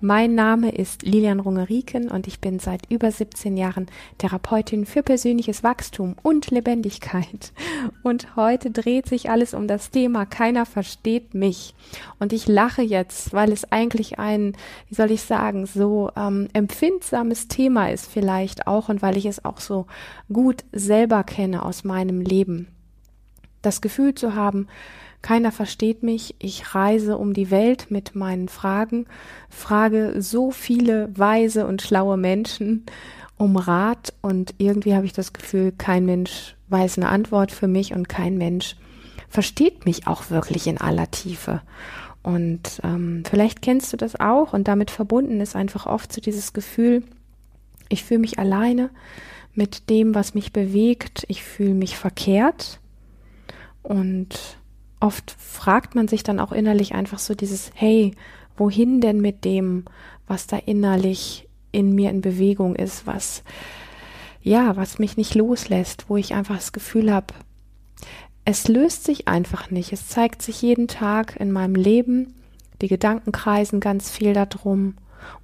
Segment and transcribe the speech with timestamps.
[0.00, 3.86] Mein Name ist Lilian Rungeriken und ich bin seit über 17 Jahren
[4.18, 7.52] Therapeutin für persönliches Wachstum und Lebendigkeit.
[8.02, 11.74] Und heute dreht sich alles um das Thema Keiner versteht mich.
[12.18, 14.56] Und ich lache jetzt, weil es eigentlich ein,
[14.88, 19.44] wie soll ich sagen, so ähm, empfindsames Thema ist vielleicht auch und weil ich es
[19.44, 19.86] auch so
[20.32, 22.68] gut selber kenne aus meinem Leben.
[23.62, 24.68] Das Gefühl zu haben,
[25.22, 26.34] keiner versteht mich.
[26.38, 29.06] Ich reise um die Welt mit meinen Fragen,
[29.48, 32.86] frage so viele weise und schlaue Menschen
[33.36, 37.94] um Rat und irgendwie habe ich das Gefühl, kein Mensch weiß eine Antwort für mich
[37.94, 38.76] und kein Mensch
[39.28, 41.62] versteht mich auch wirklich in aller Tiefe.
[42.22, 46.52] Und ähm, vielleicht kennst du das auch und damit verbunden ist einfach oft so dieses
[46.52, 47.02] Gefühl,
[47.88, 48.90] ich fühle mich alleine
[49.54, 52.78] mit dem, was mich bewegt, ich fühle mich verkehrt
[53.82, 54.58] und
[55.00, 58.12] oft fragt man sich dann auch innerlich einfach so dieses, hey,
[58.56, 59.84] wohin denn mit dem,
[60.26, 63.42] was da innerlich in mir in Bewegung ist, was,
[64.42, 67.34] ja, was mich nicht loslässt, wo ich einfach das Gefühl habe,
[68.44, 69.92] es löst sich einfach nicht.
[69.92, 72.34] Es zeigt sich jeden Tag in meinem Leben.
[72.80, 74.94] Die Gedanken kreisen ganz viel darum.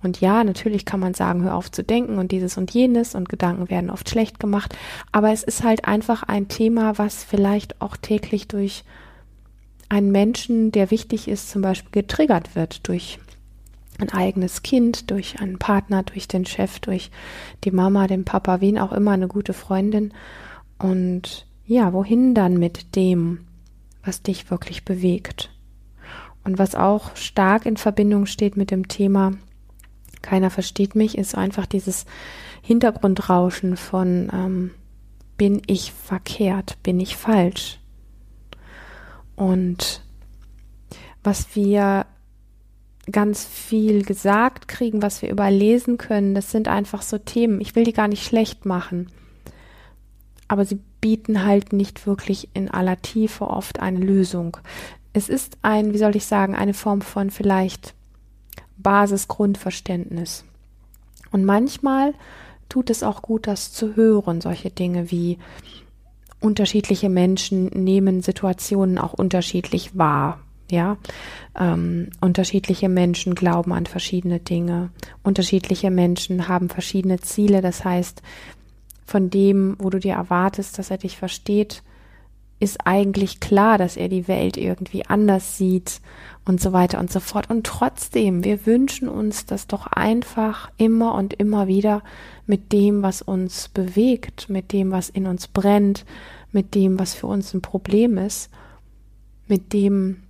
[0.02, 3.28] Und ja, natürlich kann man sagen, hör auf zu denken und dieses und jenes und
[3.28, 4.74] Gedanken werden oft schlecht gemacht.
[5.12, 8.84] Aber es ist halt einfach ein Thema, was vielleicht auch täglich durch
[9.88, 13.18] einen Menschen, der wichtig ist, zum Beispiel getriggert wird durch
[13.98, 17.10] ein eigenes Kind, durch einen Partner, durch den Chef, durch
[17.64, 20.12] die Mama, den Papa, wen auch immer, eine gute Freundin.
[20.78, 23.46] Und ja, wohin dann mit dem,
[24.04, 25.50] was dich wirklich bewegt?
[26.44, 29.32] Und was auch stark in Verbindung steht mit dem Thema,
[30.22, 32.04] keiner versteht mich, ist einfach dieses
[32.62, 34.70] Hintergrundrauschen von, ähm,
[35.36, 37.78] bin ich verkehrt, bin ich falsch?
[39.36, 40.02] Und
[41.22, 42.06] was wir
[43.10, 47.60] ganz viel gesagt kriegen, was wir überlesen können, das sind einfach so Themen.
[47.60, 49.10] Ich will die gar nicht schlecht machen,
[50.48, 54.56] aber sie bieten halt nicht wirklich in aller Tiefe oft eine Lösung.
[55.12, 57.94] Es ist ein, wie soll ich sagen, eine Form von vielleicht
[58.78, 60.44] Basisgrundverständnis.
[61.30, 62.14] Und manchmal
[62.68, 65.38] tut es auch gut, das zu hören, solche Dinge wie,
[66.40, 70.40] unterschiedliche Menschen nehmen Situationen auch unterschiedlich wahr.
[70.68, 70.96] Ja,
[71.56, 74.90] ähm, unterschiedliche Menschen glauben an verschiedene Dinge.
[75.22, 77.60] Unterschiedliche Menschen haben verschiedene Ziele.
[77.62, 78.20] Das heißt,
[79.06, 81.84] von dem, wo du dir erwartest, dass er dich versteht,
[82.58, 86.00] ist eigentlich klar, dass er die Welt irgendwie anders sieht
[86.46, 87.50] und so weiter und so fort.
[87.50, 92.02] Und trotzdem, wir wünschen uns das doch einfach immer und immer wieder
[92.46, 96.06] mit dem, was uns bewegt, mit dem, was in uns brennt,
[96.52, 98.48] mit dem, was für uns ein Problem ist,
[99.48, 100.22] mit dem,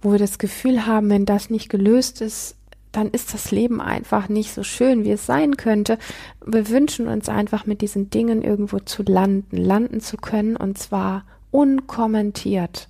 [0.00, 2.56] wo wir das Gefühl haben, wenn das nicht gelöst ist,
[2.96, 5.98] dann ist das Leben einfach nicht so schön, wie es sein könnte.
[6.44, 11.24] Wir wünschen uns einfach mit diesen Dingen irgendwo zu landen, landen zu können und zwar
[11.50, 12.88] unkommentiert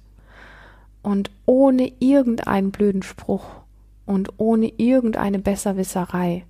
[1.03, 3.44] und ohne irgendeinen blöden Spruch
[4.06, 6.44] und ohne irgendeine Besserwisserei.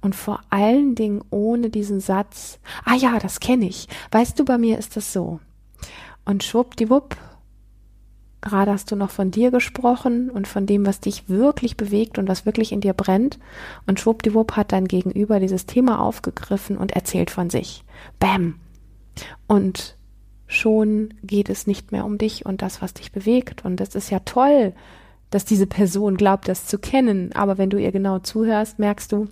[0.00, 3.88] Und vor allen Dingen ohne diesen Satz, ah ja, das kenne ich.
[4.12, 5.40] Weißt du, bei mir ist das so.
[6.24, 7.16] Und schwuppdiwupp,
[8.46, 12.28] gerade hast du noch von dir gesprochen und von dem, was dich wirklich bewegt und
[12.28, 13.38] was wirklich in dir brennt.
[13.86, 17.84] Und schwuppdiwupp hat dein Gegenüber dieses Thema aufgegriffen und erzählt von sich.
[18.18, 18.56] Bäm.
[19.46, 19.96] Und
[20.46, 23.64] schon geht es nicht mehr um dich und das, was dich bewegt.
[23.64, 24.72] Und es ist ja toll,
[25.30, 27.32] dass diese Person glaubt, das zu kennen.
[27.34, 29.28] Aber wenn du ihr genau zuhörst, merkst du,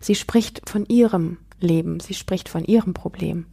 [0.00, 3.46] Sie spricht von ihrem Leben, sie spricht von ihrem Problem.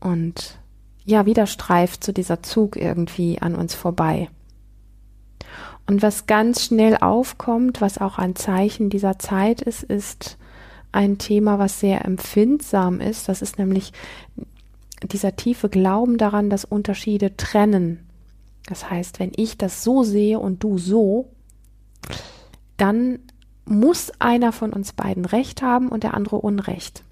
[0.00, 0.58] Und
[1.04, 4.28] ja, wieder streift so dieser Zug irgendwie an uns vorbei.
[5.86, 10.38] Und was ganz schnell aufkommt, was auch ein Zeichen dieser Zeit ist, ist
[10.92, 13.28] ein Thema, was sehr empfindsam ist.
[13.28, 13.92] Das ist nämlich
[15.02, 18.06] dieser tiefe Glauben daran, dass Unterschiede trennen.
[18.66, 21.28] Das heißt, wenn ich das so sehe und du so,
[22.76, 23.18] dann
[23.64, 27.02] muss einer von uns beiden Recht haben und der andere Unrecht.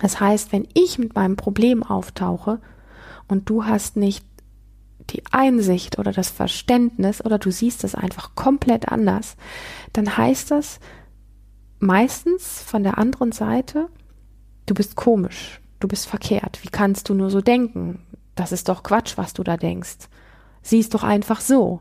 [0.00, 2.60] Das heißt, wenn ich mit meinem Problem auftauche
[3.28, 4.24] und du hast nicht
[5.10, 9.36] die Einsicht oder das Verständnis oder du siehst es einfach komplett anders,
[9.92, 10.80] dann heißt das
[11.78, 13.88] meistens von der anderen Seite,
[14.66, 18.00] du bist komisch, du bist verkehrt, wie kannst du nur so denken?
[18.36, 20.08] das ist doch Quatsch, was du da denkst.
[20.62, 21.80] Siehst doch einfach so.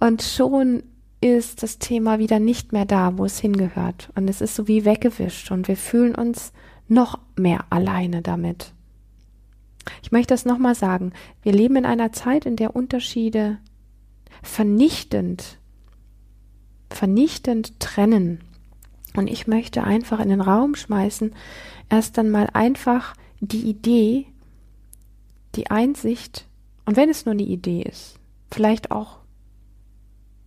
[0.00, 0.82] Und schon
[1.20, 4.10] ist das Thema wieder nicht mehr da, wo es hingehört.
[4.16, 6.52] Und es ist so wie weggewischt und wir fühlen uns
[6.88, 8.73] noch mehr alleine damit.
[10.02, 11.12] Ich möchte das nochmal sagen.
[11.42, 13.58] Wir leben in einer Zeit, in der Unterschiede
[14.42, 15.58] vernichtend,
[16.90, 18.40] vernichtend trennen.
[19.16, 21.34] Und ich möchte einfach in den Raum schmeißen,
[21.88, 24.26] erst dann mal einfach die Idee,
[25.54, 26.46] die Einsicht,
[26.84, 28.18] und wenn es nur eine Idee ist,
[28.50, 29.18] vielleicht auch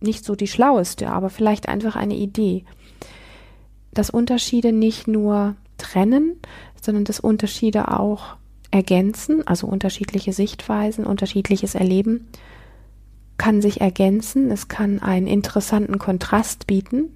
[0.00, 2.64] nicht so die schlaueste, aber vielleicht einfach eine Idee,
[3.92, 6.40] dass Unterschiede nicht nur trennen,
[6.80, 8.36] sondern dass Unterschiede auch
[8.70, 12.28] ergänzen, also unterschiedliche Sichtweisen, unterschiedliches Erleben
[13.38, 17.14] kann sich ergänzen, es kann einen interessanten Kontrast bieten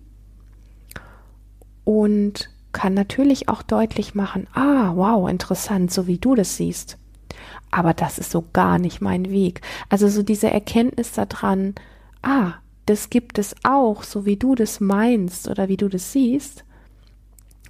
[1.84, 6.96] und kann natürlich auch deutlich machen, ah, wow, interessant, so wie du das siehst.
[7.70, 9.60] Aber das ist so gar nicht mein Weg.
[9.88, 11.74] Also so diese Erkenntnis daran,
[12.22, 12.54] ah,
[12.86, 16.64] das gibt es auch, so wie du das meinst oder wie du das siehst.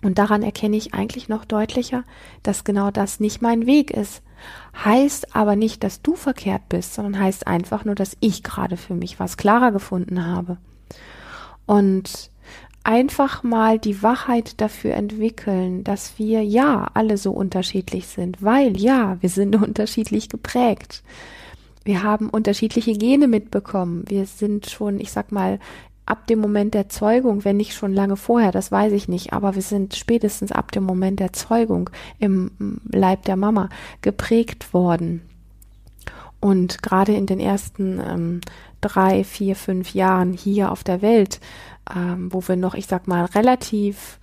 [0.02, 2.04] Und daran erkenne ich eigentlich noch deutlicher,
[2.42, 4.22] dass genau das nicht mein Weg ist.
[4.84, 8.94] Heißt aber nicht, dass du verkehrt bist, sondern heißt einfach nur, dass ich gerade für
[8.94, 10.58] mich was klarer gefunden habe.
[11.66, 12.30] Und
[12.84, 19.18] einfach mal die Wachheit dafür entwickeln, dass wir ja alle so unterschiedlich sind, weil ja,
[19.20, 21.02] wir sind unterschiedlich geprägt.
[21.84, 24.04] Wir haben unterschiedliche Gene mitbekommen.
[24.06, 25.58] Wir sind schon, ich sag mal,
[26.06, 29.54] ab dem Moment der Zeugung, wenn nicht schon lange vorher, das weiß ich nicht, aber
[29.54, 33.68] wir sind spätestens ab dem Moment der Zeugung im Leib der Mama
[34.00, 35.22] geprägt worden.
[36.40, 38.40] Und gerade in den ersten ähm,
[38.80, 41.38] drei, vier, fünf Jahren hier auf der Welt,
[41.94, 44.18] ähm, wo wir noch, ich sag mal, relativ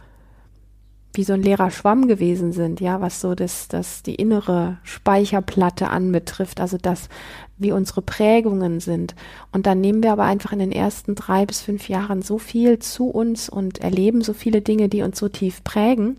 [1.13, 5.89] wie so ein leerer Schwamm gewesen sind, ja, was so das, das die innere Speicherplatte
[5.89, 7.09] anbetrifft, also das,
[7.57, 9.15] wie unsere Prägungen sind.
[9.51, 12.79] Und dann nehmen wir aber einfach in den ersten drei bis fünf Jahren so viel
[12.79, 16.17] zu uns und erleben so viele Dinge, die uns so tief prägen,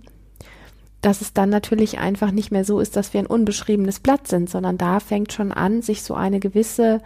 [1.02, 4.50] dass es dann natürlich einfach nicht mehr so ist, dass wir ein unbeschriebenes Blatt sind,
[4.50, 7.00] sondern da fängt schon an, sich so eine gewisse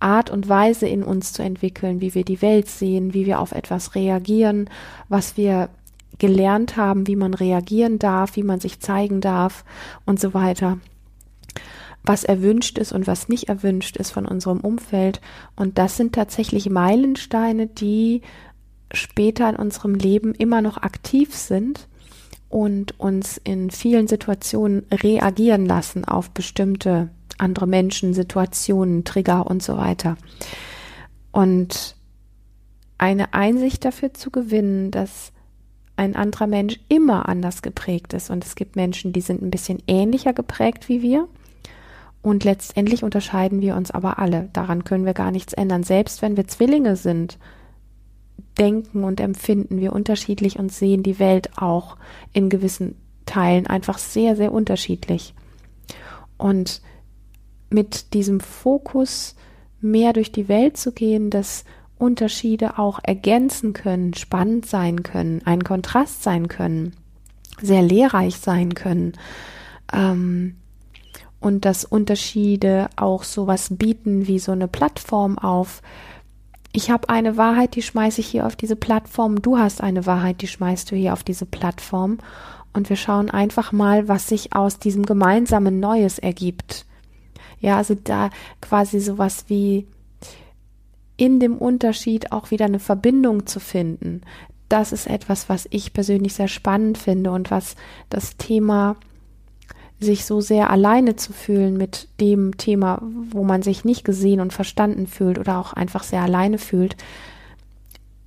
[0.00, 3.52] Art und Weise in uns zu entwickeln, wie wir die Welt sehen, wie wir auf
[3.52, 4.68] etwas reagieren,
[5.08, 5.68] was wir
[6.18, 9.64] gelernt haben, wie man reagieren darf, wie man sich zeigen darf
[10.04, 10.78] und so weiter.
[12.02, 15.20] Was erwünscht ist und was nicht erwünscht ist von unserem Umfeld.
[15.56, 18.22] Und das sind tatsächlich Meilensteine, die
[18.92, 21.88] später in unserem Leben immer noch aktiv sind
[22.48, 29.76] und uns in vielen Situationen reagieren lassen auf bestimmte andere Menschen, Situationen, Trigger und so
[29.76, 30.16] weiter.
[31.32, 31.96] Und
[32.98, 35.32] eine Einsicht dafür zu gewinnen, dass
[35.96, 38.30] ein anderer Mensch immer anders geprägt ist.
[38.30, 41.28] Und es gibt Menschen, die sind ein bisschen ähnlicher geprägt wie wir.
[42.22, 44.48] Und letztendlich unterscheiden wir uns aber alle.
[44.52, 45.84] Daran können wir gar nichts ändern.
[45.84, 47.38] Selbst wenn wir Zwillinge sind,
[48.58, 51.96] denken und empfinden wir unterschiedlich und sehen die Welt auch
[52.32, 52.96] in gewissen
[53.26, 55.34] Teilen einfach sehr, sehr unterschiedlich.
[56.36, 56.82] Und
[57.70, 59.36] mit diesem Fokus
[59.80, 61.64] mehr durch die Welt zu gehen, dass
[61.98, 66.92] Unterschiede auch ergänzen können, spannend sein können, ein Kontrast sein können,
[67.60, 69.14] sehr lehrreich sein können.
[69.92, 70.56] Ähm,
[71.40, 75.82] und dass Unterschiede auch sowas bieten wie so eine Plattform auf.
[76.72, 79.40] Ich habe eine Wahrheit, die schmeiße ich hier auf diese Plattform.
[79.40, 82.18] Du hast eine Wahrheit, die schmeißt du hier auf diese Plattform.
[82.72, 86.84] Und wir schauen einfach mal, was sich aus diesem gemeinsamen Neues ergibt.
[87.60, 89.86] Ja, also da quasi sowas wie
[91.16, 94.22] in dem Unterschied auch wieder eine Verbindung zu finden.
[94.68, 97.76] Das ist etwas, was ich persönlich sehr spannend finde und was
[98.10, 98.96] das Thema
[99.98, 104.52] sich so sehr alleine zu fühlen mit dem Thema, wo man sich nicht gesehen und
[104.52, 106.96] verstanden fühlt oder auch einfach sehr alleine fühlt,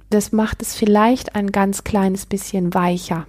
[0.09, 3.27] das macht es vielleicht ein ganz kleines bisschen weicher.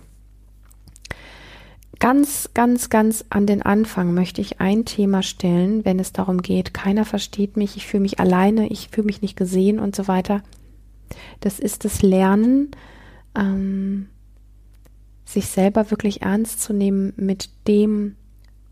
[2.00, 6.73] Ganz, ganz, ganz an den Anfang möchte ich ein Thema stellen, wenn es darum geht,
[6.73, 10.42] keiner versteht mich, ich fühle mich alleine, ich fühle mich nicht gesehen und so weiter.
[11.40, 12.71] Das ist das Lernen,
[13.37, 14.09] ähm,
[15.26, 18.16] sich selber wirklich ernst zu nehmen mit dem,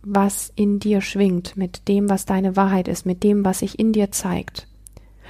[0.00, 3.92] was in dir schwingt, mit dem, was deine Wahrheit ist, mit dem, was sich in
[3.92, 4.68] dir zeigt.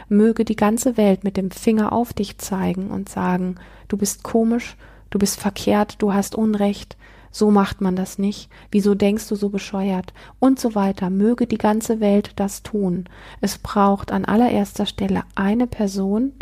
[0.08, 3.56] Möge die ganze Welt mit dem Finger auf dich zeigen und sagen,
[3.88, 4.76] du bist komisch,
[5.10, 6.96] du bist verkehrt, du hast Unrecht,
[7.30, 11.10] so macht man das nicht, wieso denkst du so bescheuert und so weiter.
[11.10, 13.04] Möge die ganze Welt das tun.
[13.40, 16.32] Es braucht an allererster Stelle eine Person,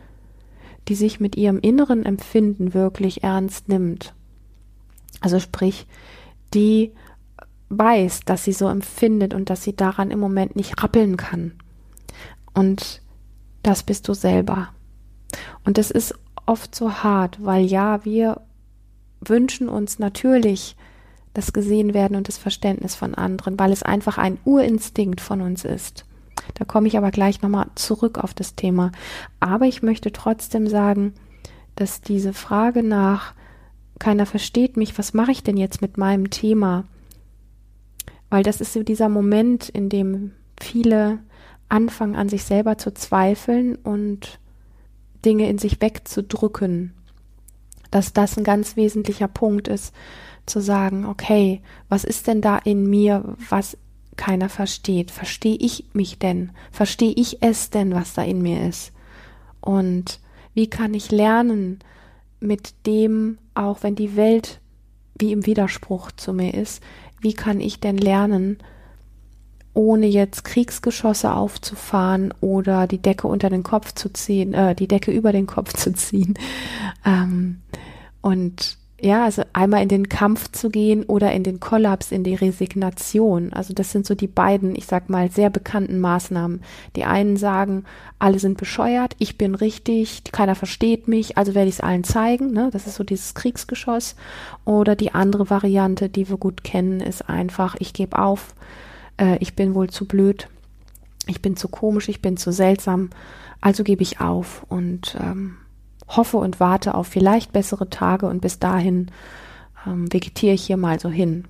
[0.89, 4.15] die sich mit ihrem inneren Empfinden wirklich ernst nimmt.
[5.21, 5.87] Also sprich,
[6.55, 6.93] die
[7.69, 11.53] weiß, dass sie so empfindet und dass sie daran im Moment nicht rappeln kann.
[12.55, 13.03] Und
[13.63, 14.69] das bist du selber.
[15.65, 16.15] Und das ist
[16.47, 18.41] oft so hart, weil ja, wir
[19.21, 20.77] wünschen uns natürlich
[21.35, 25.65] das gesehen werden und das Verständnis von anderen, weil es einfach ein Urinstinkt von uns
[25.65, 26.07] ist.
[26.55, 28.93] Da komme ich aber gleich nochmal zurück auf das Thema.
[29.41, 31.15] Aber ich möchte trotzdem sagen,
[31.75, 33.35] dass diese Frage nach,
[33.99, 36.85] keiner versteht mich, was mache ich denn jetzt mit meinem Thema?
[38.31, 41.19] Weil das ist so dieser Moment, in dem viele
[41.69, 44.39] anfangen an sich selber zu zweifeln und
[45.25, 46.95] Dinge in sich wegzudrücken.
[47.97, 49.95] Dass das ein ganz wesentlicher Punkt ist,
[50.45, 53.79] zu sagen, okay, was ist denn da in mir, was
[54.17, 55.11] keiner versteht?
[55.11, 56.51] Verstehe ich mich denn?
[56.71, 58.93] Verstehe ich es denn, was da in mir ist?
[59.63, 60.21] Und
[60.53, 61.79] wie kann ich lernen,
[62.39, 64.61] mit dem, auch wenn die Welt
[65.19, 66.83] wie im Widerspruch zu mir ist,
[67.23, 68.59] wie kann ich denn lernen,
[69.77, 75.13] ohne jetzt Kriegsgeschosse aufzufahren oder die Decke unter den Kopf zu ziehen, äh, die Decke
[75.13, 76.35] über den Kopf zu ziehen.
[77.05, 77.63] Ähm,
[78.27, 82.35] und ja, also einmal in den Kampf zu gehen oder in den Kollaps, in die
[82.35, 83.53] Resignation.
[83.53, 86.61] Also das sind so die beiden, ich sag mal, sehr bekannten Maßnahmen.
[86.97, 87.85] Die einen sagen,
[88.19, 92.51] alle sind bescheuert, ich bin richtig, keiner versteht mich, also werde ich es allen zeigen.
[92.51, 92.71] Ne?
[92.73, 94.17] Das ist so dieses Kriegsgeschoss.
[94.65, 98.57] Oder die andere Variante, die wir gut kennen, ist einfach, ich gebe auf,
[99.19, 100.49] äh, ich bin wohl zu blöd,
[101.29, 103.11] ich bin zu komisch, ich bin zu seltsam,
[103.61, 105.59] also gebe ich auf und ähm,
[106.09, 109.11] hoffe und warte auf vielleicht bessere Tage und bis dahin
[109.87, 111.47] ähm, vegetiere ich hier mal so hin.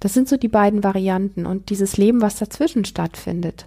[0.00, 3.66] Das sind so die beiden Varianten und dieses Leben, was dazwischen stattfindet,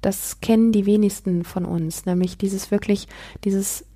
[0.00, 3.08] das kennen die wenigsten von uns, nämlich dieses wirklich,
[3.44, 3.86] dieses,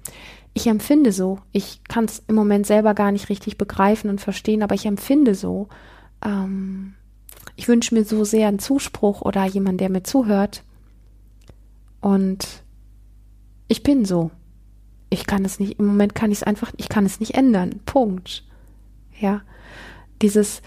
[0.54, 4.62] ich empfinde so, ich kann es im Moment selber gar nicht richtig begreifen und verstehen,
[4.62, 5.68] aber ich empfinde so,
[6.24, 6.94] ähm,
[7.56, 10.62] ich wünsche mir so sehr einen Zuspruch oder jemand, der mir zuhört.
[12.00, 12.62] Und
[13.66, 14.30] ich bin so
[15.10, 17.80] ich kann es nicht, im Moment kann ich es einfach, ich kann es nicht ändern.
[17.86, 18.44] Punkt.
[19.18, 19.42] Ja.
[20.20, 20.62] Dieses,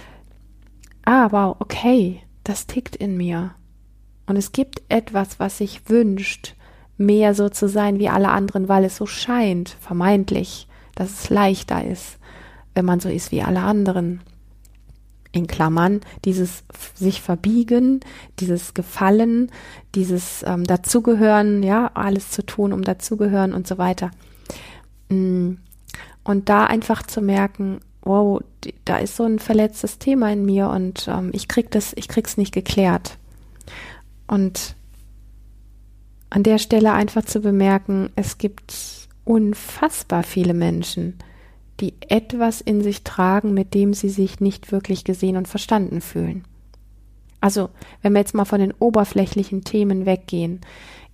[1.05, 3.51] ah, wow, okay, das tickt in mir.
[4.25, 6.55] Und es gibt etwas, was sich wünscht,
[6.97, 11.83] mehr so zu sein wie alle anderen, weil es so scheint, vermeintlich, dass es leichter
[11.83, 12.17] ist,
[12.75, 14.21] wenn man so ist wie alle anderen.
[15.33, 18.01] In Klammern, dieses sich verbiegen,
[18.39, 19.49] dieses Gefallen,
[19.95, 24.11] dieses ähm, Dazugehören, ja, alles zu tun, um dazugehören und so weiter.
[25.11, 25.57] Mm.
[26.23, 28.41] Und da einfach zu merken, wow,
[28.85, 32.37] da ist so ein verletztes Thema in mir und ähm, ich krieg das, ich krieg's
[32.37, 33.17] nicht geklärt.
[34.27, 34.75] Und
[36.29, 38.73] an der Stelle einfach zu bemerken, es gibt
[39.25, 41.15] unfassbar viele Menschen,
[41.79, 46.45] die etwas in sich tragen, mit dem sie sich nicht wirklich gesehen und verstanden fühlen.
[47.41, 47.69] Also,
[48.01, 50.61] wenn wir jetzt mal von den oberflächlichen Themen weggehen,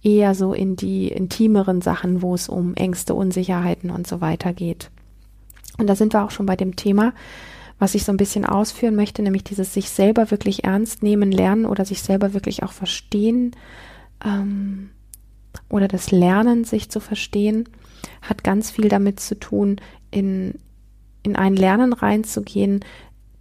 [0.03, 4.89] eher so in die intimeren Sachen, wo es um Ängste, Unsicherheiten und so weiter geht.
[5.77, 7.13] Und da sind wir auch schon bei dem Thema,
[7.79, 11.65] was ich so ein bisschen ausführen möchte, nämlich dieses sich selber wirklich ernst nehmen, lernen
[11.65, 13.55] oder sich selber wirklich auch verstehen
[14.25, 14.89] ähm,
[15.69, 17.69] oder das Lernen, sich zu verstehen,
[18.21, 19.77] hat ganz viel damit zu tun,
[20.09, 20.55] in,
[21.23, 22.83] in ein Lernen reinzugehen,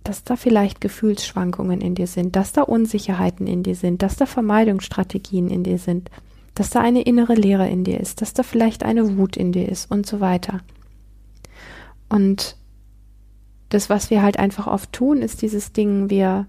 [0.05, 4.27] dass da vielleicht Gefühlsschwankungen in dir sind, dass da Unsicherheiten in dir sind, dass da
[4.27, 6.11] Vermeidungsstrategien in dir sind,
[6.57, 9.69] dass da eine innere Leere in dir ist, dass da vielleicht eine Wut in dir
[9.69, 10.61] ist und so weiter.
[12.09, 12.57] Und
[13.69, 16.47] das, was wir halt einfach oft tun, ist dieses Ding, wir,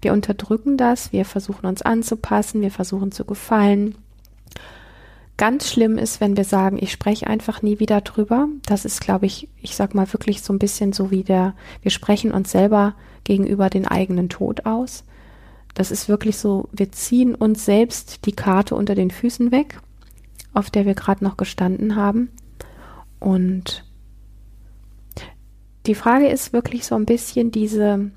[0.00, 3.96] wir unterdrücken das, wir versuchen uns anzupassen, wir versuchen zu gefallen.
[5.36, 8.48] Ganz schlimm ist, wenn wir sagen, ich spreche einfach nie wieder drüber.
[8.64, 11.90] Das ist, glaube ich, ich sag mal wirklich so ein bisschen so wie der, wir
[11.90, 15.04] sprechen uns selber gegenüber den eigenen Tod aus.
[15.76, 19.78] Das ist wirklich so, wir ziehen uns selbst die Karte unter den Füßen weg,
[20.54, 22.30] auf der wir gerade noch gestanden haben.
[23.20, 23.84] Und
[25.84, 28.10] die Frage ist wirklich so ein bisschen diese,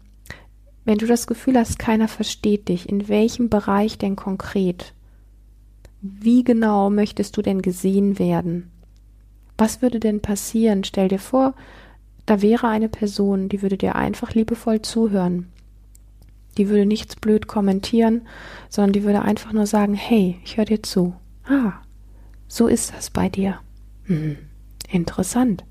[0.85, 4.93] wenn du das Gefühl hast, keiner versteht dich, in welchem Bereich denn konkret?
[5.99, 8.71] Wie genau möchtest du denn gesehen werden?
[9.57, 10.85] Was würde denn passieren?
[10.85, 11.55] Stell dir vor,
[12.25, 15.49] da wäre eine Person, die würde dir einfach liebevoll zuhören
[16.57, 18.27] die würde nichts blöd kommentieren,
[18.69, 21.15] sondern die würde einfach nur sagen, hey, ich höre dir zu.
[21.45, 21.73] Ah,
[22.47, 23.59] so ist das bei dir.
[24.03, 24.37] Hm,
[24.89, 25.63] interessant.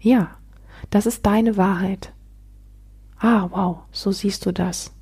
[0.00, 0.36] Ja,
[0.90, 2.12] das ist deine Wahrheit.
[3.18, 4.92] Ah, wow, so siehst du das.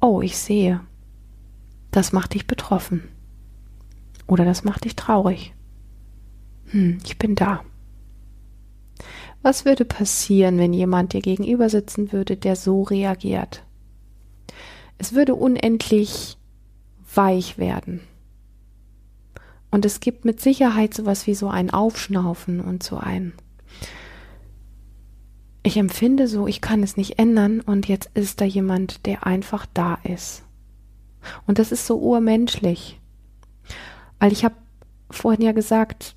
[0.00, 0.80] Oh, ich sehe.
[1.90, 3.08] Das macht dich betroffen.
[4.26, 5.54] Oder das macht dich traurig.
[6.66, 7.64] Hm, ich bin da.
[9.42, 13.64] Was würde passieren, wenn jemand dir gegenüber sitzen würde, der so reagiert?
[14.98, 16.36] Es würde unendlich
[17.14, 18.00] weich werden.
[19.70, 23.32] Und es gibt mit Sicherheit sowas wie so ein Aufschnaufen und so ein
[25.62, 29.66] ich empfinde so, ich kann es nicht ändern und jetzt ist da jemand, der einfach
[29.74, 30.42] da ist.
[31.46, 32.98] Und das ist so urmenschlich.
[34.18, 34.54] Weil ich habe
[35.10, 36.16] vorhin ja gesagt,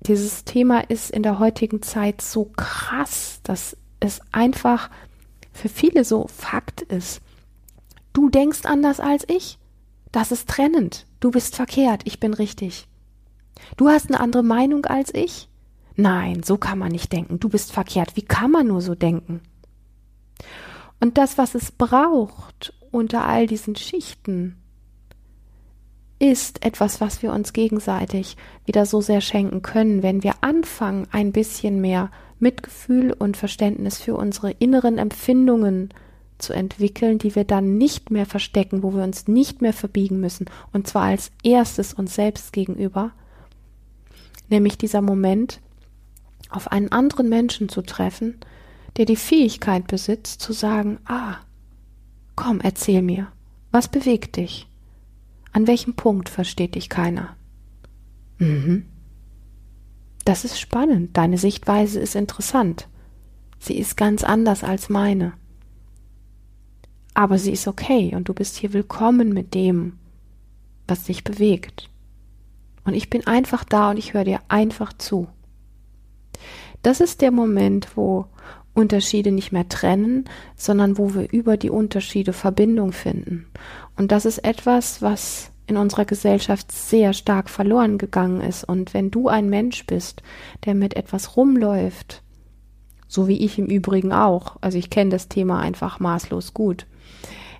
[0.00, 4.90] dieses Thema ist in der heutigen Zeit so krass, dass es einfach
[5.52, 7.20] für viele so Fakt ist.
[8.12, 9.58] Du denkst anders als ich.
[10.12, 11.06] Das ist trennend.
[11.20, 12.86] Du bist verkehrt, ich bin richtig.
[13.76, 15.48] Du hast eine andere Meinung als ich.
[15.96, 17.40] Nein, so kann man nicht denken.
[17.40, 18.16] Du bist verkehrt.
[18.16, 19.40] Wie kann man nur so denken?
[21.00, 24.56] Und das, was es braucht unter all diesen Schichten,
[26.18, 31.32] ist etwas, was wir uns gegenseitig wieder so sehr schenken können, wenn wir anfangen, ein
[31.32, 32.10] bisschen mehr
[32.40, 35.90] Mitgefühl und Verständnis für unsere inneren Empfindungen
[36.38, 40.46] zu entwickeln, die wir dann nicht mehr verstecken, wo wir uns nicht mehr verbiegen müssen,
[40.72, 43.12] und zwar als erstes uns selbst gegenüber,
[44.48, 45.60] nämlich dieser Moment,
[46.50, 48.38] auf einen anderen Menschen zu treffen,
[48.96, 51.36] der die Fähigkeit besitzt zu sagen, ah,
[52.36, 53.28] komm, erzähl mir,
[53.70, 54.67] was bewegt dich?
[55.52, 57.36] An welchem Punkt versteht dich keiner?
[58.38, 58.86] Mhm.
[60.24, 62.88] Das ist spannend, deine Sichtweise ist interessant.
[63.58, 65.32] Sie ist ganz anders als meine.
[67.14, 69.98] Aber sie ist okay und du bist hier willkommen mit dem,
[70.86, 71.90] was dich bewegt.
[72.84, 75.28] Und ich bin einfach da und ich höre dir einfach zu.
[76.82, 78.26] Das ist der Moment, wo
[78.74, 80.24] Unterschiede nicht mehr trennen,
[80.56, 83.46] sondern wo wir über die Unterschiede Verbindung finden.
[83.96, 88.64] Und das ist etwas, was in unserer Gesellschaft sehr stark verloren gegangen ist.
[88.64, 90.22] Und wenn du ein Mensch bist,
[90.64, 92.22] der mit etwas rumläuft,
[93.06, 96.86] so wie ich im Übrigen auch, also ich kenne das Thema einfach maßlos gut,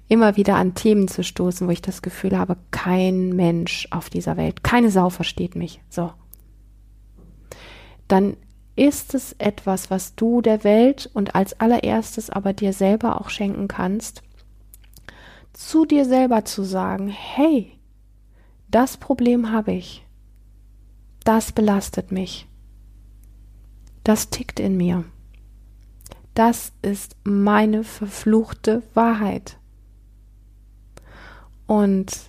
[0.08, 4.36] immer wieder an Themen zu stoßen, wo ich das Gefühl habe, kein Mensch auf dieser
[4.36, 6.10] Welt, keine Sau versteht mich, so.
[8.08, 8.38] Dann
[8.78, 13.66] ist es etwas, was du der Welt und als allererstes aber dir selber auch schenken
[13.66, 14.22] kannst,
[15.52, 17.72] zu dir selber zu sagen, hey,
[18.70, 20.06] das Problem habe ich,
[21.24, 22.46] das belastet mich,
[24.04, 25.04] das tickt in mir,
[26.34, 29.58] das ist meine verfluchte Wahrheit.
[31.66, 32.27] Und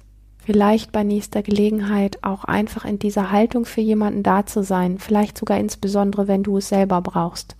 [0.50, 5.38] vielleicht bei nächster Gelegenheit auch einfach in dieser Haltung für jemanden da zu sein, vielleicht
[5.38, 7.56] sogar insbesondere, wenn du es selber brauchst.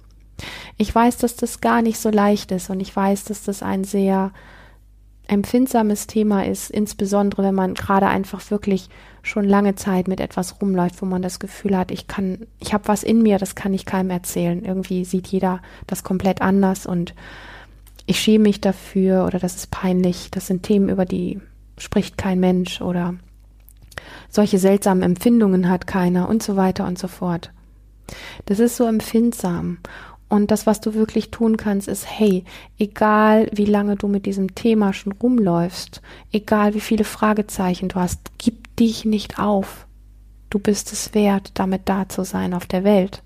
[0.76, 3.84] Ich weiß, dass das gar nicht so leicht ist und ich weiß, dass das ein
[3.84, 4.32] sehr
[5.28, 8.90] empfindsames Thema ist, insbesondere wenn man gerade einfach wirklich
[9.22, 12.88] schon lange Zeit mit etwas rumläuft, wo man das Gefühl hat, ich kann, ich habe
[12.88, 14.66] was in mir, das kann ich keinem erzählen.
[14.66, 17.14] Irgendwie sieht jeder das komplett anders und
[18.08, 20.32] ich schäme mich dafür oder das ist peinlich.
[20.32, 21.40] Das sind Themen, über die
[21.80, 23.16] spricht kein Mensch oder
[24.30, 27.52] solche seltsamen Empfindungen hat keiner und so weiter und so fort.
[28.46, 29.80] Das ist so empfindsam.
[30.30, 32.44] Und das, was du wirklich tun kannst, ist, hey,
[32.78, 38.20] egal wie lange du mit diesem Thema schon rumläufst, egal wie viele Fragezeichen du hast,
[38.38, 39.88] gib dich nicht auf.
[40.52, 43.24] Du bist es wert, damit da zu sein auf der Welt.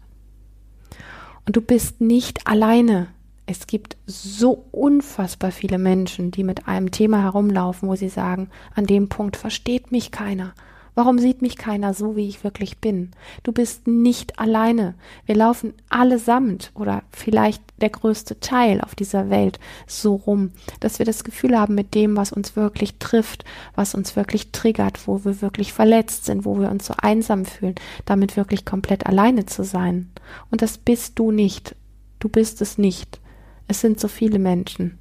[1.45, 3.07] Und du bist nicht alleine
[3.45, 8.86] es gibt so unfassbar viele Menschen, die mit einem Thema herumlaufen, wo sie sagen, an
[8.86, 10.53] dem Punkt versteht mich keiner.
[10.95, 13.12] Warum sieht mich keiner so, wie ich wirklich bin?
[13.41, 14.93] Du bist nicht alleine.
[15.25, 21.06] Wir laufen allesamt oder vielleicht der größte Teil auf dieser Welt so rum, dass wir
[21.08, 25.41] das Gefühl haben, mit dem, was uns wirklich trifft, was uns wirklich triggert, wo wir
[25.41, 27.75] wirklich verletzt sind, wo wir uns so einsam fühlen,
[28.06, 30.12] damit wirklich komplett alleine zu sein.
[30.51, 31.75] Und das bist du nicht.
[32.19, 33.19] Du bist es nicht.
[33.67, 34.99] Es sind so viele Menschen.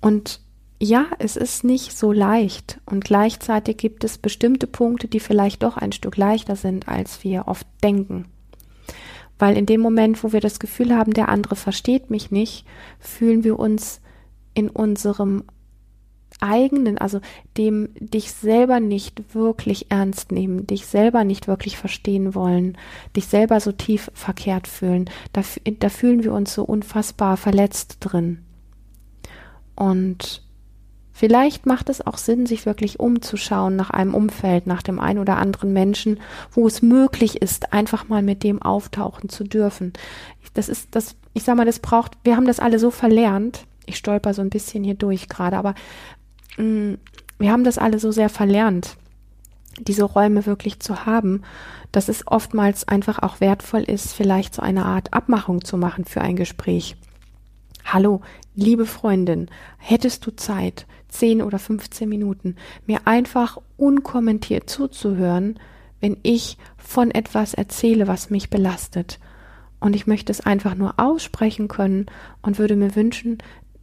[0.00, 0.40] Und
[0.80, 5.76] ja, es ist nicht so leicht und gleichzeitig gibt es bestimmte Punkte, die vielleicht doch
[5.76, 8.26] ein Stück leichter sind, als wir oft denken.
[9.38, 12.66] Weil in dem Moment, wo wir das Gefühl haben, der andere versteht mich nicht,
[12.98, 14.00] fühlen wir uns
[14.54, 15.44] in unserem
[16.40, 17.20] eigenen, also
[17.56, 22.76] dem dich selber nicht wirklich ernst nehmen, dich selber nicht wirklich verstehen wollen,
[23.14, 25.42] dich selber so tief verkehrt fühlen, da,
[25.78, 28.38] da fühlen wir uns so unfassbar verletzt drin.
[29.74, 30.42] Und
[31.12, 35.36] vielleicht macht es auch Sinn, sich wirklich umzuschauen nach einem Umfeld, nach dem einen oder
[35.36, 36.20] anderen Menschen,
[36.50, 39.92] wo es möglich ist, einfach mal mit dem auftauchen zu dürfen.
[40.54, 43.96] Das ist das, ich sag mal, das braucht, wir haben das alle so verlernt, ich
[43.96, 45.74] stolper so ein bisschen hier durch gerade, aber
[46.56, 48.96] wir haben das alle so sehr verlernt,
[49.78, 51.42] diese Räume wirklich zu haben,
[51.92, 56.20] dass es oftmals einfach auch wertvoll ist, vielleicht so eine Art Abmachung zu machen für
[56.20, 56.96] ein Gespräch.
[57.84, 58.20] Hallo,
[58.54, 65.58] liebe Freundin, hättest du Zeit, 10 oder 15 Minuten, mir einfach unkommentiert zuzuhören,
[66.00, 69.18] wenn ich von etwas erzähle, was mich belastet.
[69.78, 72.06] Und ich möchte es einfach nur aussprechen können
[72.42, 73.38] und würde mir wünschen,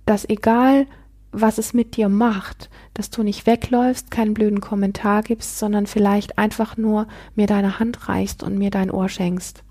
[0.05, 0.85] dass egal,
[1.33, 6.37] was es mit dir macht, dass du nicht wegläufst, keinen blöden Kommentar gibst, sondern vielleicht
[6.37, 9.63] einfach nur mir deine Hand reichst und mir dein Ohr schenkst.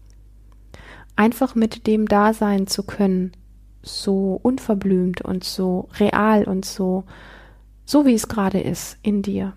[1.14, 3.32] Einfach mit dem da sein zu können,
[3.82, 7.04] so unverblümt und so real und so,
[7.84, 9.54] so wie es gerade ist in dir.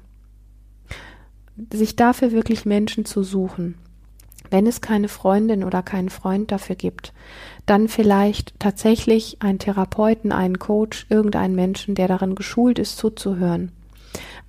[1.74, 3.78] Sich dafür wirklich Menschen zu suchen.
[4.52, 7.14] Wenn es keine Freundin oder keinen Freund dafür gibt,
[7.66, 13.72] dann vielleicht tatsächlich einen Therapeuten, einen Coach, irgendeinen Menschen, der darin geschult ist, zuzuhören.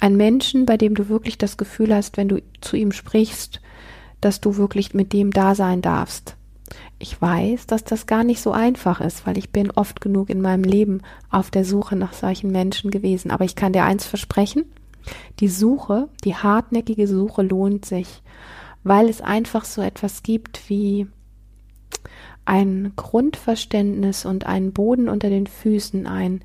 [0.01, 3.61] Ein Menschen, bei dem du wirklich das Gefühl hast, wenn du zu ihm sprichst,
[4.21, 6.37] dass du wirklich mit dem da sein darfst.
[6.99, 10.41] Ich weiß, dass das gar nicht so einfach ist, weil ich bin oft genug in
[10.41, 13.31] meinem Leben auf der Suche nach solchen Menschen gewesen.
[13.31, 14.65] Aber ich kann dir eins versprechen,
[15.41, 18.23] die Suche, die hartnäckige Suche lohnt sich,
[18.83, 21.07] weil es einfach so etwas gibt wie
[22.47, 26.41] ein Grundverständnis und einen Boden unter den Füßen, ein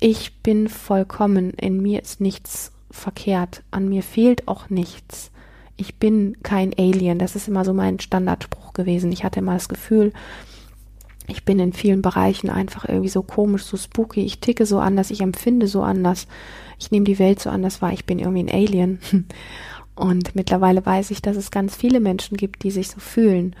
[0.00, 5.30] Ich bin vollkommen, in mir ist nichts verkehrt, an mir fehlt auch nichts.
[5.76, 9.12] Ich bin kein Alien, das ist immer so mein Standardspruch gewesen.
[9.12, 10.12] Ich hatte immer das Gefühl,
[11.28, 15.10] ich bin in vielen Bereichen einfach irgendwie so komisch, so spooky, ich ticke so anders,
[15.10, 16.26] ich empfinde so anders,
[16.78, 18.98] ich nehme die Welt so anders wahr, ich bin irgendwie ein Alien.
[19.94, 23.54] Und mittlerweile weiß ich, dass es ganz viele Menschen gibt, die sich so fühlen.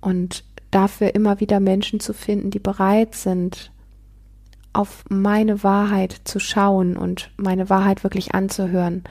[0.00, 3.72] Und dafür immer wieder Menschen zu finden, die bereit sind,
[4.72, 9.04] auf meine Wahrheit zu schauen und meine Wahrheit wirklich anzuhören.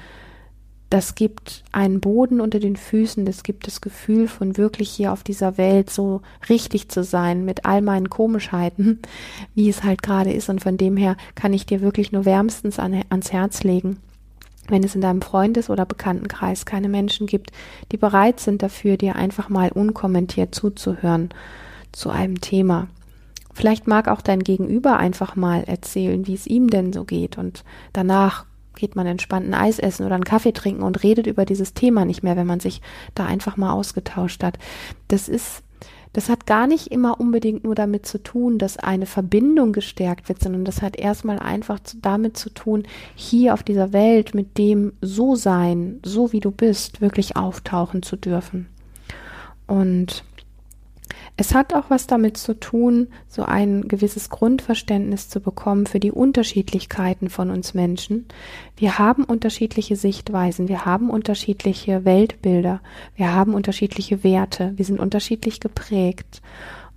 [0.90, 5.22] Das gibt einen Boden unter den Füßen, das gibt das Gefühl von wirklich hier auf
[5.22, 9.00] dieser Welt so richtig zu sein mit all meinen Komischheiten,
[9.54, 10.50] wie es halt gerade ist.
[10.50, 13.98] Und von dem her kann ich dir wirklich nur wärmstens an, ans Herz legen,
[14.70, 17.52] wenn es in deinem Freundes- oder Bekanntenkreis keine Menschen gibt,
[17.92, 21.30] die bereit sind dafür, dir einfach mal unkommentiert zuzuhören
[21.92, 22.88] zu einem Thema.
[23.54, 27.64] Vielleicht mag auch dein Gegenüber einfach mal erzählen, wie es ihm denn so geht und
[27.94, 31.74] danach geht man entspannt ein Eis essen oder einen Kaffee trinken und redet über dieses
[31.74, 32.82] Thema nicht mehr, wenn man sich
[33.14, 34.58] da einfach mal ausgetauscht hat.
[35.10, 35.64] Das ist
[36.20, 40.44] das hat gar nicht immer unbedingt nur damit zu tun, dass eine Verbindung gestärkt wird,
[40.44, 42.84] sondern das hat erstmal einfach damit zu tun,
[43.16, 48.18] hier auf dieser Welt mit dem so sein, so wie du bist, wirklich auftauchen zu
[48.18, 48.68] dürfen.
[49.66, 50.26] Und
[51.40, 56.12] es hat auch was damit zu tun, so ein gewisses Grundverständnis zu bekommen für die
[56.12, 58.26] Unterschiedlichkeiten von uns Menschen.
[58.76, 62.82] Wir haben unterschiedliche Sichtweisen, wir haben unterschiedliche Weltbilder,
[63.16, 66.42] wir haben unterschiedliche Werte, wir sind unterschiedlich geprägt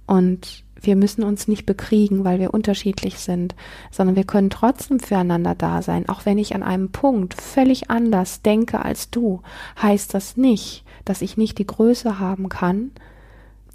[0.09, 3.55] und wir müssen uns nicht bekriegen, weil wir unterschiedlich sind,
[3.93, 6.09] sondern wir können trotzdem füreinander da sein.
[6.09, 9.41] Auch wenn ich an einem Punkt völlig anders denke als du,
[9.81, 12.91] heißt das nicht, dass ich nicht die Größe haben kann,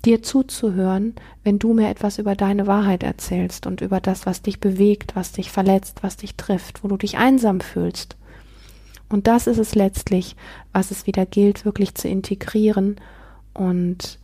[0.07, 4.61] dir zuzuhören, wenn du mir etwas über deine Wahrheit erzählst und über das, was dich
[4.61, 8.15] bewegt, was dich verletzt, was dich trifft, wo du dich einsam fühlst.
[9.09, 10.37] Und das ist es letztlich,
[10.71, 12.95] was es wieder gilt, wirklich zu integrieren
[13.53, 14.17] und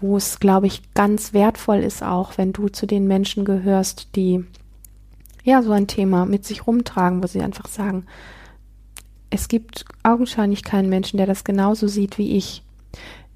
[0.00, 4.44] wo es, glaube ich, ganz wertvoll ist auch, wenn du zu den Menschen gehörst, die
[5.42, 8.06] ja so ein Thema mit sich rumtragen, wo sie einfach sagen,
[9.30, 12.62] es gibt augenscheinlich keinen Menschen, der das genauso sieht wie ich.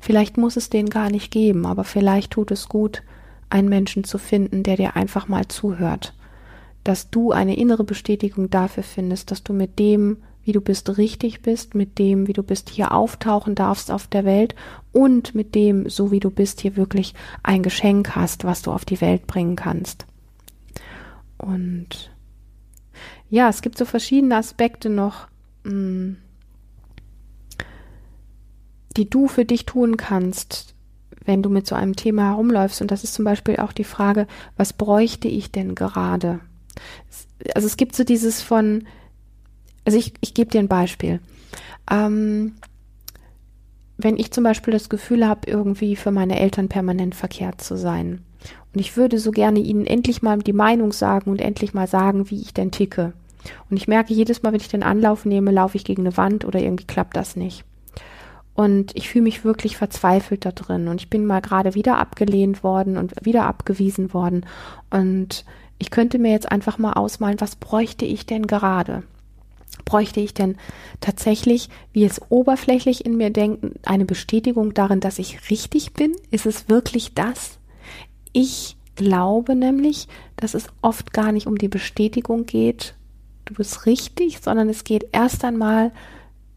[0.02, 3.04] Vielleicht muss es den gar nicht geben, aber vielleicht tut es gut,
[3.50, 6.12] einen Menschen zu finden, der dir einfach mal zuhört.
[6.82, 11.42] Dass du eine innere Bestätigung dafür findest, dass du mit dem, wie du bist, richtig
[11.42, 14.56] bist, mit dem, wie du bist, hier auftauchen darfst auf der Welt
[14.90, 18.84] und mit dem, so wie du bist, hier wirklich ein Geschenk hast, was du auf
[18.84, 20.06] die Welt bringen kannst.
[21.38, 22.10] Und
[23.30, 25.28] ja, es gibt so verschiedene Aspekte noch,
[25.62, 26.16] mh, hm,
[28.96, 30.74] die du für dich tun kannst,
[31.24, 32.80] wenn du mit so einem Thema herumläufst.
[32.80, 34.26] Und das ist zum Beispiel auch die Frage,
[34.56, 36.40] was bräuchte ich denn gerade?
[37.54, 38.84] Also es gibt so dieses von,
[39.84, 41.20] also ich, ich gebe dir ein Beispiel.
[41.90, 42.54] Ähm,
[43.98, 48.22] wenn ich zum Beispiel das Gefühl habe, irgendwie für meine Eltern permanent verkehrt zu sein.
[48.74, 52.30] Und ich würde so gerne ihnen endlich mal die Meinung sagen und endlich mal sagen,
[52.30, 53.12] wie ich denn ticke.
[53.70, 56.44] Und ich merke jedes Mal, wenn ich den Anlauf nehme, laufe ich gegen eine Wand
[56.44, 57.64] oder irgendwie klappt das nicht.
[58.54, 60.88] Und ich fühle mich wirklich verzweifelt da drin.
[60.88, 64.44] Und ich bin mal gerade wieder abgelehnt worden und wieder abgewiesen worden.
[64.90, 65.44] Und
[65.78, 69.02] ich könnte mir jetzt einfach mal ausmalen, was bräuchte ich denn gerade?
[69.84, 70.56] Bräuchte ich denn
[71.00, 76.12] tatsächlich, wie es oberflächlich in mir denken, eine Bestätigung darin, dass ich richtig bin?
[76.30, 77.58] Ist es wirklich das?
[78.32, 82.94] Ich glaube nämlich, dass es oft gar nicht um die Bestätigung geht,
[83.46, 85.92] du bist richtig, sondern es geht erst einmal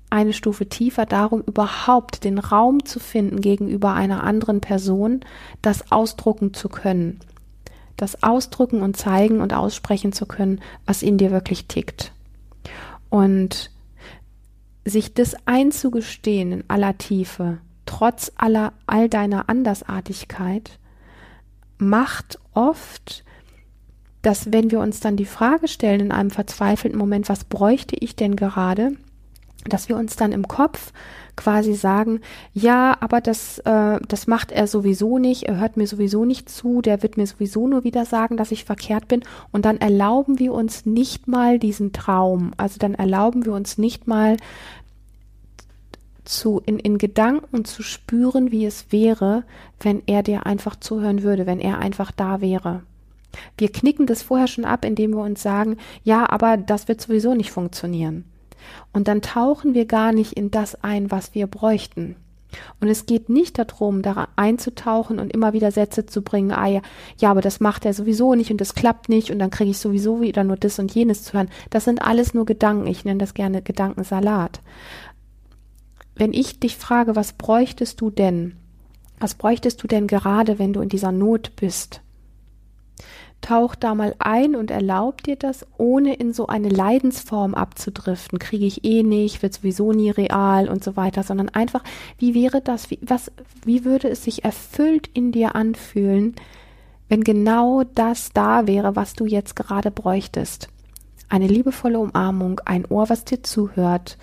[0.10, 5.22] eine Stufe tiefer darum, überhaupt den Raum zu finden gegenüber einer anderen Person,
[5.62, 7.20] das ausdrucken zu können.
[7.98, 12.12] Das ausdrücken und zeigen und aussprechen zu können, was in dir wirklich tickt.
[13.10, 13.72] Und
[14.84, 20.78] sich das einzugestehen in aller Tiefe, trotz aller, all deiner Andersartigkeit,
[21.78, 23.24] macht oft,
[24.22, 28.16] dass wenn wir uns dann die Frage stellen in einem verzweifelten Moment, was bräuchte ich
[28.16, 28.94] denn gerade,
[29.68, 30.92] dass wir uns dann im Kopf
[31.36, 32.22] quasi sagen,
[32.54, 36.82] ja, aber das, äh, das macht er sowieso nicht, er hört mir sowieso nicht zu,
[36.82, 39.24] der wird mir sowieso nur wieder sagen, dass ich verkehrt bin.
[39.52, 42.54] Und dann erlauben wir uns nicht mal diesen Traum.
[42.58, 44.38] Also dann erlauben wir uns nicht mal
[46.24, 49.44] zu, in, in Gedanken zu spüren, wie es wäre,
[49.80, 52.84] wenn er dir einfach zuhören würde, wenn er einfach da wäre.
[53.58, 57.34] Wir knicken das vorher schon ab, indem wir uns sagen, ja, aber das wird sowieso
[57.34, 58.24] nicht funktionieren.
[58.94, 62.16] Und dann tauchen wir gar nicht in das ein, was wir bräuchten.
[62.80, 66.82] Und es geht nicht darum, da einzutauchen und immer wieder Sätze zu bringen, ah ja,
[67.18, 69.78] ja, aber das macht er sowieso nicht und das klappt nicht und dann kriege ich
[69.78, 71.50] sowieso wieder nur das und jenes zu hören.
[71.70, 72.88] Das sind alles nur Gedanken.
[72.88, 74.62] Ich nenne das gerne Gedankensalat.
[76.16, 78.56] Wenn ich dich frage, was bräuchtest du denn?
[79.20, 82.02] Was bräuchtest du denn gerade, wenn du in dieser Not bist?
[83.46, 88.40] Tauch da mal ein und erlaub dir das, ohne in so eine Leidensform abzudriften.
[88.40, 91.84] Kriege ich eh nicht, wird sowieso nie real und so weiter, sondern einfach,
[92.18, 93.32] wie wäre das, wie, was,
[93.64, 96.36] wie würde es sich erfüllt in dir anfühlen,
[97.08, 100.70] wenn genau das da wäre, was du jetzt gerade bräuchtest?
[101.30, 104.18] Eine liebevolle Umarmung, ein Ohr, was dir zuhört,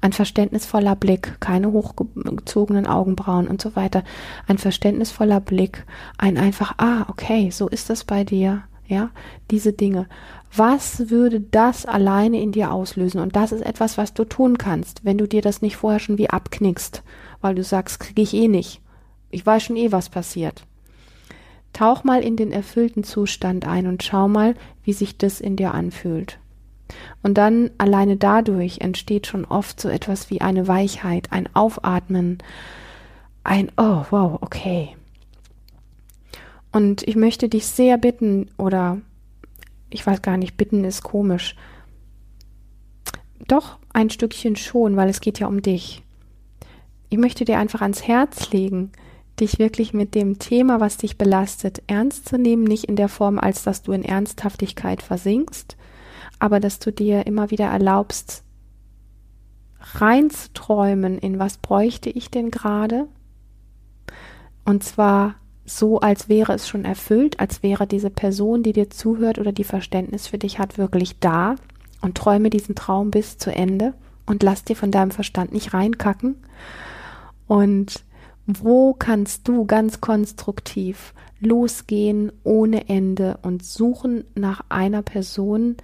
[0.00, 4.04] ein verständnisvoller Blick, keine hochgezogenen Augenbrauen und so weiter,
[4.46, 5.84] ein verständnisvoller Blick,
[6.16, 9.10] ein einfach, ah, okay, so ist das bei dir, ja,
[9.50, 10.08] diese Dinge.
[10.54, 13.20] Was würde das alleine in dir auslösen?
[13.20, 16.18] Und das ist etwas, was du tun kannst, wenn du dir das nicht vorher schon
[16.18, 17.02] wie abknickst,
[17.40, 18.80] weil du sagst, kriege ich eh nicht.
[19.30, 20.64] Ich weiß schon eh, was passiert.
[21.74, 25.74] Tauch mal in den erfüllten Zustand ein und schau mal, wie sich das in dir
[25.74, 26.38] anfühlt.
[27.22, 32.38] Und dann alleine dadurch entsteht schon oft so etwas wie eine Weichheit, ein Aufatmen,
[33.44, 34.96] ein Oh, wow, okay.
[36.72, 39.00] Und ich möchte dich sehr bitten, oder
[39.90, 41.56] ich weiß gar nicht, bitten ist komisch.
[43.46, 46.02] Doch ein Stückchen schon, weil es geht ja um dich.
[47.08, 48.92] Ich möchte dir einfach ans Herz legen,
[49.40, 53.38] dich wirklich mit dem Thema, was dich belastet, ernst zu nehmen, nicht in der Form,
[53.38, 55.76] als dass du in Ernsthaftigkeit versinkst,
[56.38, 58.42] aber dass du dir immer wieder erlaubst,
[59.80, 63.08] reinzuträumen, in was bräuchte ich denn gerade?
[64.64, 65.36] Und zwar
[65.68, 69.64] so, als wäre es schon erfüllt, als wäre diese Person, die dir zuhört oder die
[69.64, 71.56] Verständnis für dich hat, wirklich da
[72.00, 73.94] und träume diesen Traum bis zu Ende
[74.26, 76.36] und lass dir von deinem Verstand nicht reinkacken.
[77.46, 78.04] Und
[78.46, 85.76] wo kannst du ganz konstruktiv losgehen ohne Ende und suchen nach einer Person,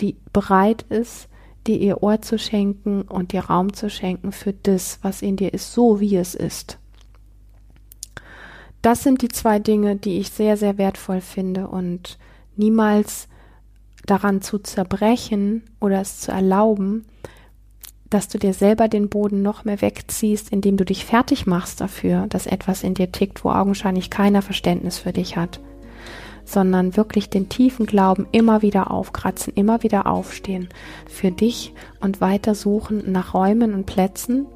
[0.00, 1.28] die bereit ist,
[1.66, 5.54] dir ihr Ohr zu schenken und dir Raum zu schenken für das, was in dir
[5.54, 6.78] ist, so wie es ist.
[8.88, 12.16] Das sind die zwei Dinge, die ich sehr, sehr wertvoll finde und
[12.56, 13.28] niemals
[14.06, 17.04] daran zu zerbrechen oder es zu erlauben,
[18.08, 22.28] dass du dir selber den Boden noch mehr wegziehst, indem du dich fertig machst dafür,
[22.28, 25.60] dass etwas in dir tickt, wo augenscheinlich keiner Verständnis für dich hat
[26.46, 30.70] sondern wirklich den tiefen Glauben immer wieder aufkratzen, immer wieder aufstehen
[31.06, 34.46] für dich und weiter suchen nach Räumen und Plätzen,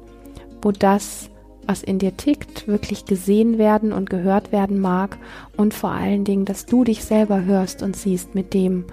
[0.63, 1.29] wo das,
[1.67, 5.17] was in dir tickt, wirklich gesehen werden und gehört werden mag
[5.57, 8.85] und vor allen Dingen, dass du dich selber hörst und siehst mit dem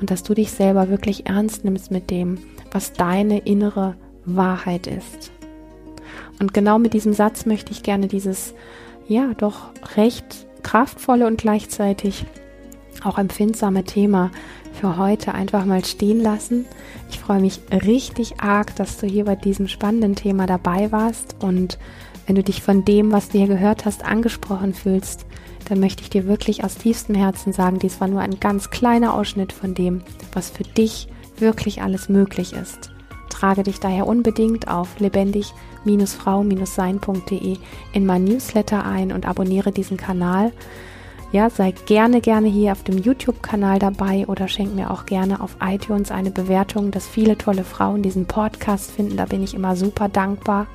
[0.00, 2.38] und dass du dich selber wirklich ernst nimmst mit dem,
[2.70, 5.30] was deine innere Wahrheit ist.
[6.40, 8.54] Und genau mit diesem Satz möchte ich gerne dieses,
[9.06, 12.26] ja, doch recht kraftvolle und gleichzeitig
[13.04, 14.30] auch empfindsame Thema
[14.72, 16.66] für heute einfach mal stehen lassen.
[17.10, 21.78] Ich freue mich richtig arg, dass du hier bei diesem spannenden Thema dabei warst und
[22.28, 25.24] wenn du dich von dem, was du hier gehört hast, angesprochen fühlst,
[25.66, 29.14] dann möchte ich dir wirklich aus tiefstem Herzen sagen, dies war nur ein ganz kleiner
[29.14, 30.02] Ausschnitt von dem,
[30.34, 32.90] was für dich wirklich alles möglich ist.
[33.30, 37.56] Trage dich daher unbedingt auf lebendig-frau-sein.de
[37.94, 40.52] in mein Newsletter ein und abonniere diesen Kanal
[41.32, 45.56] Ja, sei gerne, gerne hier auf dem YouTube-Kanal dabei oder schenk mir auch gerne auf
[45.62, 49.16] iTunes eine Bewertung, dass viele tolle Frauen diesen Podcast finden.
[49.16, 50.66] Da bin ich immer super dankbar.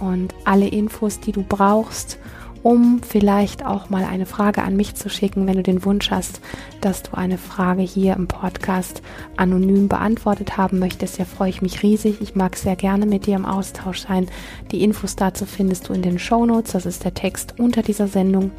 [0.00, 2.18] Und alle Infos, die du brauchst,
[2.66, 6.40] um vielleicht auch mal eine Frage an mich zu schicken, wenn du den Wunsch hast,
[6.80, 9.02] dass du eine Frage hier im Podcast
[9.36, 11.18] anonym beantwortet haben möchtest.
[11.18, 12.20] Ja, freue ich mich riesig.
[12.20, 14.26] Ich mag sehr gerne mit dir im Austausch sein.
[14.72, 16.72] Die Infos dazu findest du in den Show Notes.
[16.72, 18.50] Das ist der Text unter dieser Sendung.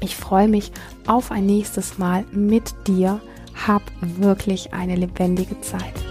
[0.00, 0.72] Ich freue mich
[1.06, 3.20] auf ein nächstes Mal mit dir.
[3.66, 6.07] Hab wirklich eine lebendige Zeit.